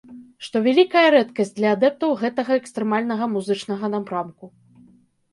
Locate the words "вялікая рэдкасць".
0.67-1.51